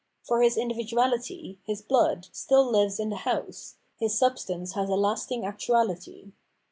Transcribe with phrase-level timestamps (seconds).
[0.15, 4.95] * For his individuahty, his blood, still hves in the house, his substance has a
[4.95, 6.31] lasting actuahty.